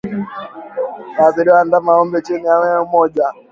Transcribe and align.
Huathiri 1.17 1.51
ndama 1.67 1.91
wa 1.95 2.01
umri 2.01 2.15
wa 2.19 2.21
chini 2.21 2.45
ya 2.47 2.55
mwezi 2.59 2.85
mmoja 2.87 3.25